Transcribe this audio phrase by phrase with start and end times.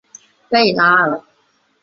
[0.49, 1.21] 贝拉尔。